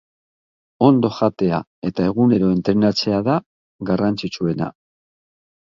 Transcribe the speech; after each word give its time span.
Ondo 0.87 1.11
jatea 1.17 1.59
eta 1.91 2.07
egunero 2.13 2.49
entrenatzea 2.55 3.21
da 3.29 3.39
garrantzitsuena. 3.93 4.75